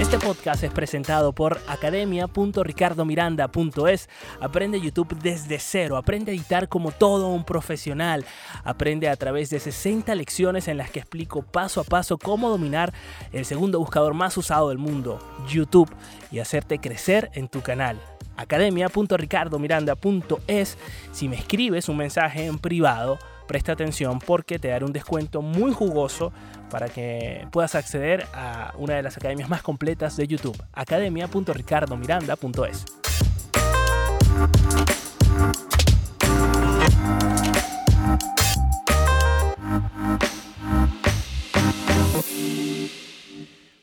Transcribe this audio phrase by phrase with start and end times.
[0.00, 4.08] Este podcast es presentado por academia.ricardomiranda.es.
[4.40, 8.24] Aprende YouTube desde cero, aprende a editar como todo un profesional,
[8.64, 12.94] aprende a través de 60 lecciones en las que explico paso a paso cómo dominar
[13.32, 15.18] el segundo buscador más usado del mundo,
[15.48, 15.90] YouTube,
[16.32, 18.00] y hacerte crecer en tu canal
[18.36, 20.78] academia.ricardomiranda.es.
[21.12, 23.18] Si me escribes un mensaje en privado,
[23.50, 26.32] presta atención porque te daré un descuento muy jugoso
[26.70, 32.84] para que puedas acceder a una de las academias más completas de YouTube, academia.ricardomiranda.es.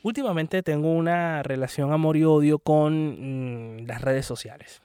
[0.01, 4.81] Últimamente tengo una relación amor y odio con mm, las redes sociales.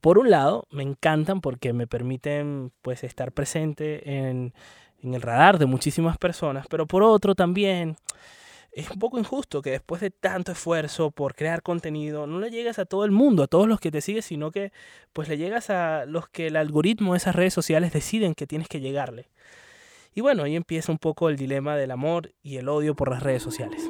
[0.00, 4.54] Por un lado, me encantan porque me permiten pues estar presente en,
[5.02, 7.96] en el radar de muchísimas personas, pero por otro también
[8.76, 12.78] es un poco injusto que después de tanto esfuerzo por crear contenido no le llegas
[12.78, 14.70] a todo el mundo, a todos los que te siguen, sino que
[15.14, 18.68] pues le llegas a los que el algoritmo de esas redes sociales deciden que tienes
[18.68, 19.30] que llegarle.
[20.14, 23.22] Y bueno, ahí empieza un poco el dilema del amor y el odio por las
[23.22, 23.88] redes sociales.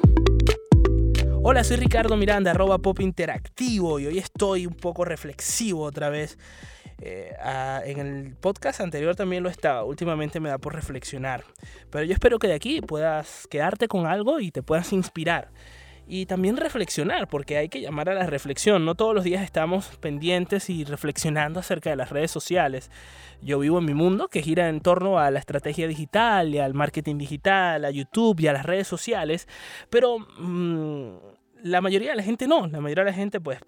[1.49, 6.37] Hola, soy Ricardo Miranda, arroba pop interactivo y hoy estoy un poco reflexivo otra vez.
[6.99, 7.33] Eh,
[7.85, 11.45] en el podcast anterior también lo estaba, últimamente me da por reflexionar,
[11.89, 15.49] pero yo espero que de aquí puedas quedarte con algo y te puedas inspirar
[16.07, 18.85] y también reflexionar, porque hay que llamar a la reflexión.
[18.85, 22.89] No todos los días estamos pendientes y reflexionando acerca de las redes sociales.
[23.41, 26.73] Yo vivo en mi mundo que gira en torno a la estrategia digital y al
[26.73, 29.47] marketing digital, a YouTube y a las redes sociales,
[29.89, 32.67] pero mm, la mayoría de la gente no.
[32.67, 33.59] La mayoría de la gente pues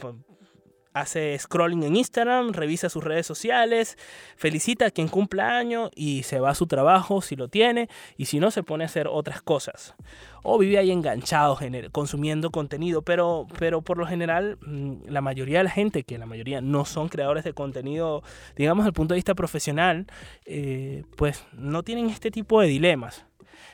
[0.93, 3.97] hace scrolling en Instagram, revisa sus redes sociales,
[4.35, 8.25] felicita a quien cumpla año y se va a su trabajo si lo tiene y
[8.25, 9.95] si no se pone a hacer otras cosas.
[10.43, 11.57] O vive ahí enganchado
[11.91, 16.25] consumiendo contenido, pero, pero por lo general mm, la mayoría de la gente, que la
[16.25, 18.23] mayoría no son creadores de contenido,
[18.55, 20.07] digamos el punto de vista profesional,
[20.45, 23.25] eh, pues no tienen este tipo de dilemas.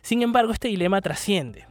[0.02, 1.66] Sin embargo, este dilema trasciende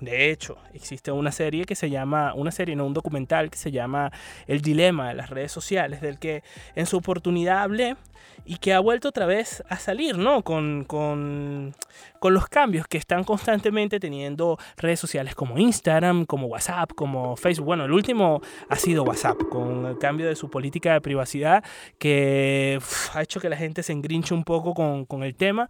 [0.00, 3.70] de hecho, existe una serie que se llama, una serie, no un documental que se
[3.70, 4.12] llama
[4.46, 6.42] El Dilema de las redes sociales, del que
[6.74, 7.96] en su oportunidad hablé
[8.44, 10.42] y que ha vuelto otra vez a salir, ¿no?
[10.42, 11.74] Con, con,
[12.20, 17.66] con los cambios que están constantemente teniendo redes sociales como Instagram, como WhatsApp, como Facebook.
[17.66, 21.64] Bueno, el último ha sido WhatsApp, con el cambio de su política de privacidad
[21.98, 22.78] que
[23.14, 25.68] ha hecho que la gente se engrinche un poco con, con el tema.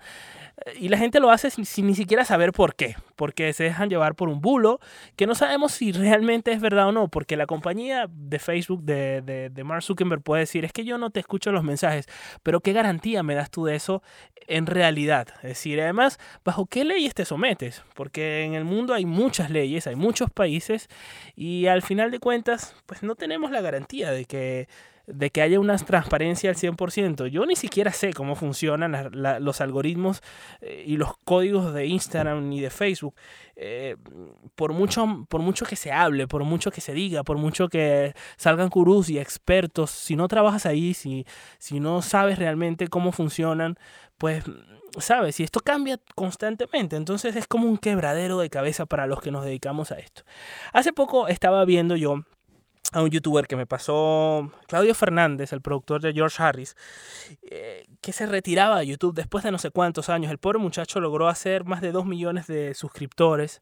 [0.78, 4.14] Y la gente lo hace sin, ni siquiera saber por qué, porque se dejan llevar
[4.16, 4.80] por un bulo
[5.16, 9.22] que no sabemos si realmente es verdad o no, porque la compañía de Facebook de,
[9.22, 12.06] de, de Mark Zuckerberg puede decir, es que yo no te escucho los mensajes,
[12.42, 14.02] pero ¿qué garantía me das tú de eso
[14.48, 15.28] en realidad?
[15.36, 17.82] Es decir, además, ¿bajo qué leyes te sometes?
[17.94, 20.88] Porque en el mundo hay muchas leyes, hay muchos países
[21.34, 24.68] y al final de cuentas, pues no tenemos la garantía de que
[25.06, 27.28] de que haya una transparencia al 100%.
[27.28, 30.22] Yo ni siquiera sé cómo funcionan los algoritmos
[30.60, 33.14] eh, y los códigos de Instagram ni de Facebook.
[33.54, 33.96] Eh,
[34.54, 38.14] por, mucho, por mucho que se hable, por mucho que se diga, por mucho que
[38.36, 41.24] salgan gurús y expertos, si no trabajas ahí, si,
[41.58, 43.78] si no sabes realmente cómo funcionan,
[44.18, 44.44] pues
[44.98, 49.30] sabes, y esto cambia constantemente, entonces es como un quebradero de cabeza para los que
[49.30, 50.22] nos dedicamos a esto.
[50.72, 52.24] Hace poco estaba viendo yo
[52.96, 56.76] a un youtuber que me pasó, Claudio Fernández, el productor de George Harris,
[57.42, 60.32] eh, que se retiraba de YouTube después de no sé cuántos años.
[60.32, 63.60] El pobre muchacho logró hacer más de 2 millones de suscriptores,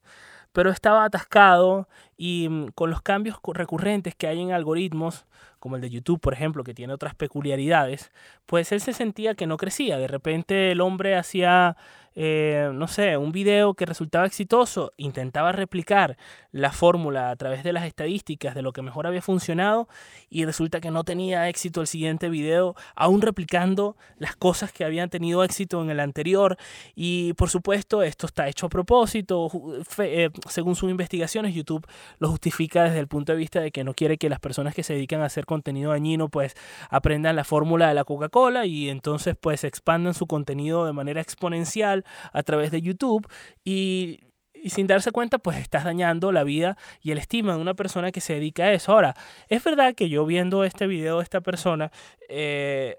[0.53, 5.27] pero estaba atascado y mm, con los cambios recurrentes que hay en algoritmos,
[5.59, 8.13] como el de YouTube, por ejemplo, que tiene otras peculiaridades,
[8.47, 9.99] pues él se sentía que no crecía.
[9.99, 11.77] De repente el hombre hacía
[12.17, 16.17] eh, no sé, un video que resultaba exitoso, intentaba replicar
[16.53, 19.89] la fórmula a través de las estadísticas de lo que mejor había funcionado
[20.31, 25.11] y resulta que no tenía éxito el siguiente video, aún replicando las cosas que habían
[25.11, 26.57] tenido éxito en el anterior.
[26.95, 29.51] Y por supuesto, esto está hecho a propósito.
[29.99, 31.87] Eh, según sus investigaciones, YouTube
[32.19, 34.83] lo justifica desde el punto de vista de que no quiere que las personas que
[34.83, 36.55] se dedican a hacer contenido dañino pues
[36.91, 42.04] aprendan la fórmula de la Coca-Cola y entonces pues expandan su contenido de manera exponencial
[42.33, 43.27] a través de YouTube
[43.65, 44.21] y,
[44.67, 48.23] sin darse cuenta pues estás dañando la vida y el estima de una persona que
[48.23, 48.93] se dedica a eso.
[48.93, 49.15] Ahora,
[49.49, 51.93] es verdad que yo viendo este video de esta persona,
[52.29, 52.97] eh,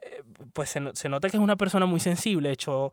[0.54, 2.50] pues se, nota que es una persona muy sensible.
[2.50, 2.92] De hecho,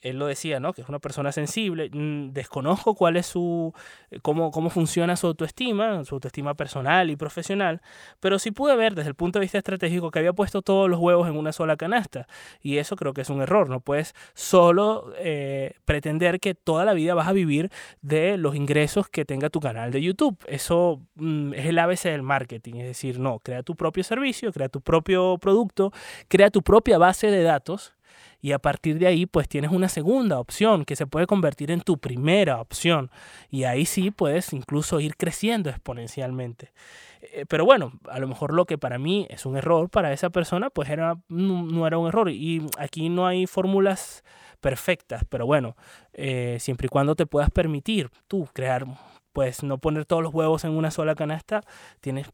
[0.00, 0.72] él lo decía, ¿no?
[0.72, 1.90] Que es una persona sensible.
[1.92, 3.72] Mm, desconozco cuál es su,
[4.10, 7.80] eh, cómo, cómo funciona su autoestima, su autoestima personal y profesional,
[8.20, 10.98] pero sí pude ver desde el punto de vista estratégico que había puesto todos los
[10.98, 12.26] huevos en una sola canasta.
[12.60, 13.68] Y eso creo que es un error.
[13.68, 17.70] No puedes solo eh, pretender que toda la vida vas a vivir
[18.02, 20.36] de los ingresos que tenga tu canal de YouTube.
[20.46, 22.74] Eso mm, es el ABC del marketing.
[22.76, 25.92] Es decir, no, crea tu propio servicio, crea tu propio producto,
[26.28, 27.94] crea tu propia base de datos
[28.40, 31.80] y a partir de ahí pues tienes una segunda opción que se puede convertir en
[31.80, 33.10] tu primera opción
[33.50, 36.72] y ahí sí puedes incluso ir creciendo exponencialmente.
[37.20, 40.30] Eh, pero bueno, a lo mejor lo que para mí es un error, para esa
[40.30, 44.24] persona pues era, no, era un error y aquí no hay fórmulas
[44.60, 45.76] perfectas, pero bueno,
[46.12, 48.84] eh, siempre y cuando te puedas permitir tú crear,
[49.32, 51.62] pues no poner todos los huevos en una sola canasta,
[52.00, 52.28] tienes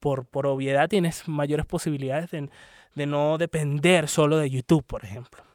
[0.00, 2.50] por, por obviedad tienes mayores posibilidades de,
[2.94, 5.47] de no depender solo de YouTube, por ejemplo.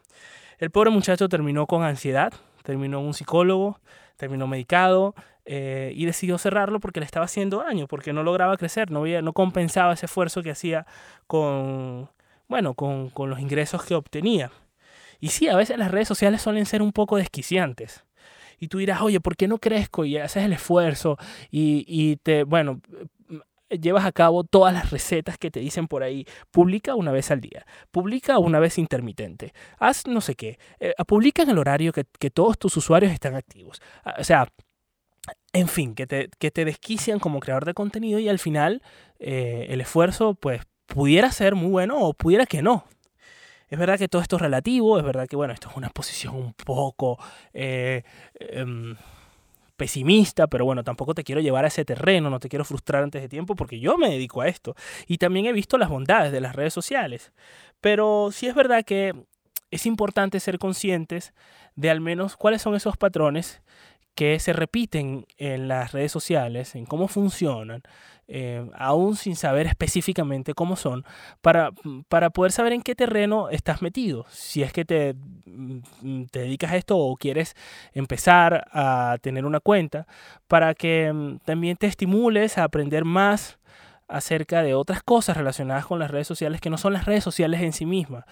[0.64, 2.32] El pobre muchacho terminó con ansiedad,
[2.64, 3.82] terminó un psicólogo,
[4.16, 5.14] terminó medicado
[5.44, 9.22] eh, y decidió cerrarlo porque le estaba haciendo daño, porque no lograba crecer, no, había,
[9.22, 10.86] no compensaba ese esfuerzo que hacía
[11.28, 12.10] con,
[12.48, 14.52] bueno, con, con los ingresos que obtenía.
[15.20, 18.06] Y sí, a veces las redes sociales suelen ser un poco desquiciantes
[18.58, 20.06] y tú dirás, oye, ¿por qué no crezco?
[20.06, 21.18] Y haces el esfuerzo
[21.52, 22.80] y, y, te, bueno,
[23.80, 26.26] llevas a cabo todas las recetas que te dicen por ahí.
[26.52, 31.44] Publica una vez al día, publica una vez intermitente, haz no sé qué, eh, publica
[31.44, 33.82] en el horario que, todos tus usuarios están activos.
[34.04, 34.48] Ah, o sea,
[35.54, 38.82] en fin, que te, que te desquician como creador de contenido y al final
[39.20, 42.86] eh, el esfuerzo pues pudiera ser muy bueno o pudiera que no.
[43.70, 46.36] Es verdad que todo esto es relativo, es verdad que bueno, esto es una posición
[46.36, 47.18] un poco...
[47.54, 48.04] Eh,
[48.36, 48.96] em,
[49.84, 53.22] pesimista, pero bueno, tampoco te quiero llevar a ese terreno, no te quiero frustrar antes
[53.22, 54.78] de tiempo porque yo me dedico a esto
[55.08, 57.34] y también he visto las bondades de las redes sociales.
[57.82, 59.14] Pero sí es verdad que
[59.72, 61.34] es importante ser conscientes
[61.76, 63.62] de al menos cuáles son esos patrones
[64.16, 67.82] que se repiten en las redes sociales, en cómo funcionan,
[68.28, 71.04] eh, aún sin saber específicamente cómo son,
[71.42, 71.72] para,
[72.10, 74.26] para, poder saber en qué terreno estás metido.
[74.30, 75.16] Si es que te,
[75.46, 77.56] mm, te, dedicas a esto o quieres
[77.94, 80.08] empezar a tener una cuenta,
[80.48, 83.60] para que mm, también te estimules a aprender más
[84.08, 87.62] acerca de otras cosas relacionadas con las redes sociales que no son las redes sociales
[87.62, 88.26] en sí mismas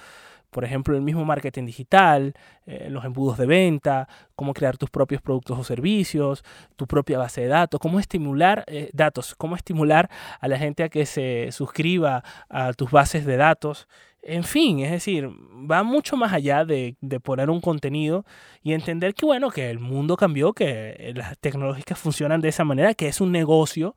[0.51, 2.33] por ejemplo, el mismo marketing digital,
[2.65, 6.43] eh, los embudos de venta, cómo crear tus propios productos o servicios,
[6.75, 10.09] tu propia base de datos, cómo estimular eh, datos, cómo estimular
[10.39, 13.87] a la gente a que se suscriba a tus bases de datos.
[14.23, 18.23] En fin, es decir, va mucho más allá de, de poner un contenido
[18.61, 22.63] y entender que, bueno, que el mundo cambió, que eh, las tecnológicas funcionan de esa
[22.63, 23.95] manera, que es un negocio,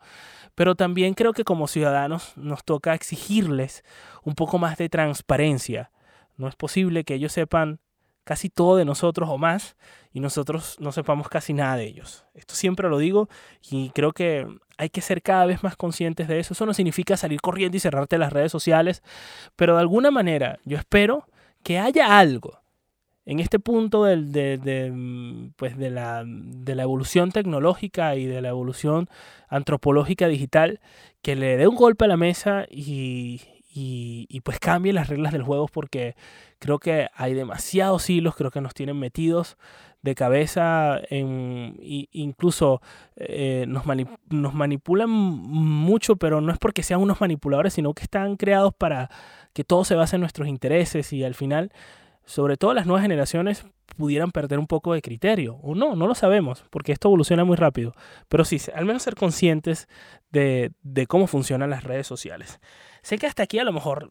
[0.54, 3.84] pero también creo que como ciudadanos nos toca exigirles
[4.22, 5.90] un poco más de transparencia
[6.36, 7.80] no es posible que ellos sepan
[8.24, 9.76] casi todo de nosotros o más
[10.12, 12.24] y nosotros no sepamos casi nada de ellos.
[12.34, 13.28] Esto siempre lo digo
[13.70, 14.46] y creo que
[14.78, 16.54] hay que ser cada vez más conscientes de eso.
[16.54, 19.02] Eso no significa salir corriendo y cerrarte las redes sociales,
[19.56, 21.26] pero de alguna manera yo espero
[21.62, 22.64] que haya algo
[23.26, 29.08] en este punto pues de, la, de la evolución tecnológica y de la evolución
[29.48, 30.80] antropológica digital
[31.22, 33.40] que le dé un golpe a la mesa y,
[33.76, 36.14] y, pues cambien las reglas del juego porque
[36.60, 39.56] creo que hay demasiados hilos, creo que nos tienen metidos
[40.02, 42.80] de cabeza, en, incluso
[43.16, 43.84] eh, nos,
[44.54, 49.10] manipulan mucho, pero no es porque sean unos manipuladores, sino que están creados para
[49.54, 51.72] que todo se base en nuestros intereses y al final,
[52.26, 53.66] sobre todo las nuevas generaciones,
[53.96, 55.56] pudieran perder un poco de criterio.
[55.62, 57.94] O no, no lo sabemos, porque esto evoluciona muy rápido.
[58.28, 59.88] Pero sí, al menos ser conscientes
[60.30, 62.60] de cómo funcionan las redes sociales.
[63.04, 64.10] Sé que hasta aquí a lo mejor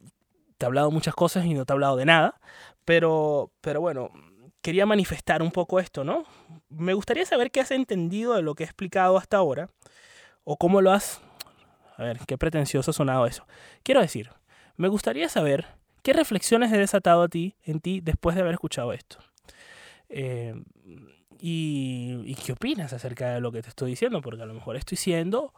[0.59, 2.39] te he hablado muchas cosas y no te he hablado de nada,
[2.85, 4.11] pero, pero bueno,
[4.61, 6.25] quería manifestar un poco esto, ¿no?
[6.69, 9.71] Me gustaría saber qué has entendido de lo que he explicado hasta ahora,
[10.43, 11.21] o cómo lo has...
[11.97, 13.47] A ver, qué pretencioso ha sonado eso.
[13.81, 14.29] Quiero decir,
[14.77, 15.65] me gustaría saber
[16.03, 19.17] qué reflexiones he desatado a ti, en ti después de haber escuchado esto.
[20.07, 20.53] Eh,
[21.39, 24.75] y, y, qué opinas acerca de lo que te estoy diciendo, porque a lo mejor
[24.75, 25.51] estoy siendo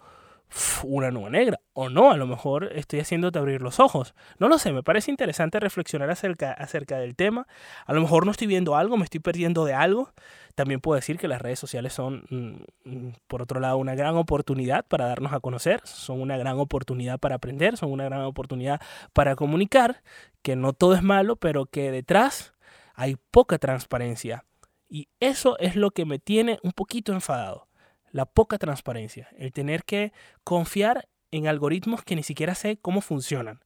[0.84, 1.60] una nube negra.
[1.74, 4.16] O no, a lo mejor estoy haciéndote abrir los ojos.
[4.40, 7.48] No lo sé, me parece interesante reflexionar acerca, acerca del tema.
[7.86, 10.14] A lo mejor no estoy viendo algo, me estoy perdiendo de algo.
[10.56, 14.16] También puedo decir que las redes sociales son, mm, mm, por otro lado, una gran
[14.16, 18.80] oportunidad para darnos a conocer, son una gran oportunidad para aprender, son una gran oportunidad
[19.12, 20.02] para comunicar,
[20.42, 22.54] que no todo es malo, pero que detrás
[22.94, 24.46] hay poca transparencia.
[24.88, 27.68] Y eso es lo que me tiene un poquito enfadado
[28.16, 30.14] la poca transparencia, el tener que
[30.46, 33.60] confiar en algoritmos que ni siquiera sé cómo funcionan,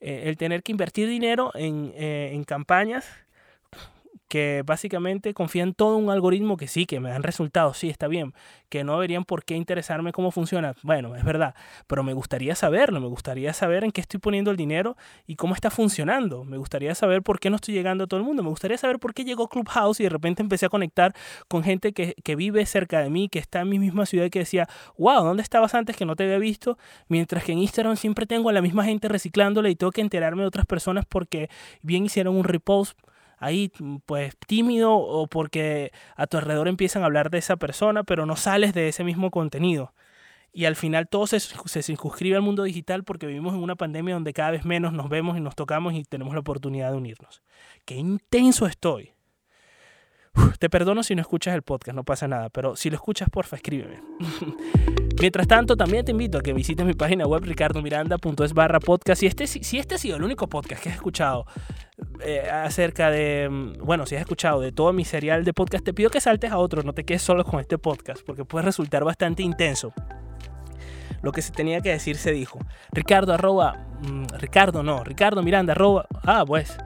[0.00, 3.06] eh, el tener que invertir dinero en, eh, en campañas
[4.28, 8.34] que básicamente confían todo un algoritmo que sí, que me dan resultados, sí, está bien,
[8.68, 10.74] que no deberían por qué interesarme cómo funciona.
[10.82, 11.54] Bueno, es verdad,
[11.86, 14.96] pero me gustaría saberlo, me gustaría saber en qué estoy poniendo el dinero
[15.26, 16.44] y cómo está funcionando.
[16.44, 18.42] Me gustaría saber por qué no estoy llegando a todo el mundo.
[18.42, 21.14] Me gustaría saber por qué llegó Clubhouse y de repente empecé a conectar
[21.48, 24.30] con gente que, que vive cerca de mí, que está en mi misma ciudad y
[24.30, 26.76] que decía, wow, ¿dónde estabas antes que no te había visto?
[27.08, 30.42] Mientras que en Instagram siempre tengo a la misma gente reciclándola y tengo que enterarme
[30.42, 31.48] de otras personas porque
[31.82, 32.98] bien hicieron un repost
[33.38, 33.72] ahí
[34.06, 38.36] pues tímido o porque a tu alrededor empiezan a hablar de esa persona, pero no
[38.36, 39.92] sales de ese mismo contenido.
[40.52, 44.14] Y al final todo se, se circunscribe al mundo digital porque vivimos en una pandemia
[44.14, 47.42] donde cada vez menos nos vemos y nos tocamos y tenemos la oportunidad de unirnos.
[47.84, 49.12] Qué intenso estoy.
[50.58, 53.56] te perdono si no escuchas el podcast, no pasa nada, pero si lo escuchas, porfa,
[53.56, 54.00] escríbeme.
[55.20, 59.20] Mientras tanto, también te invito a que visites mi página web ricardomiranda.es barra podcast.
[59.20, 61.44] Si este, si este ha sido el único podcast que has escuchado
[62.22, 65.94] eh, acerca de, mm, bueno, si has escuchado de todo mi serial de podcast, te
[65.94, 69.04] pido que saltes a otro, no te quedes solo con este podcast, porque puede resultar
[69.04, 69.92] bastante intenso.
[71.22, 72.58] Lo que se tenía que decir se dijo.
[72.92, 76.76] Ricardo arroba, mm, Ricardo no, Ricardo Miranda arroba, ah, pues,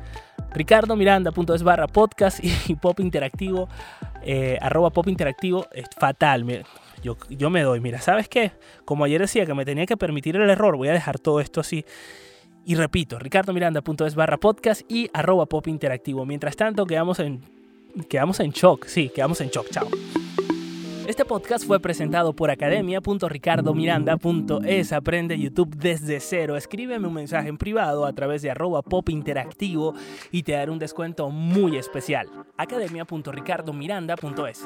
[0.54, 3.68] ricardomiranda.es barra podcast y, pop interactivo,
[4.22, 6.44] eh, arroba pop interactivo, es fatal.
[7.02, 8.52] Yo, yo me doy, mira, ¿sabes qué?
[8.84, 11.60] Como ayer decía que me tenía que permitir el error, voy a dejar todo esto
[11.60, 11.84] así.
[12.64, 16.24] Y repito, ricardomiranda.es barra podcast y arroba pop interactivo.
[16.24, 17.40] Mientras tanto, quedamos en,
[18.08, 18.86] quedamos en shock.
[18.86, 19.68] Sí, quedamos en shock.
[19.70, 19.88] Chao.
[21.06, 24.92] Este podcast fue presentado por academia.ricardomiranda.es.
[24.92, 26.56] Aprende YouTube desde cero.
[26.56, 29.94] Escríbeme un mensaje en privado a través de arroba pop interactivo
[30.30, 32.28] y te daré un descuento muy especial.
[32.56, 34.64] academia.ricardomiranda.es.